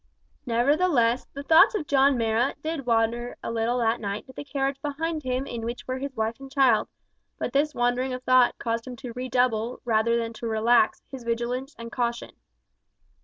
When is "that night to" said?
3.77-4.33